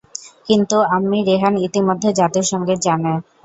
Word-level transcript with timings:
কিন্তু 0.47 0.77
আম্মি 0.95 1.19
রেহান 1.23 1.55
ইতিমধ্যে 1.67 2.09
জাতীয় 2.19 2.45
সংগীত 2.51 2.79
জানে। 2.87 3.13